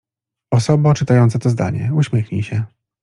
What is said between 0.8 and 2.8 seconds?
czytająca to zdanie, uśmiechnij się.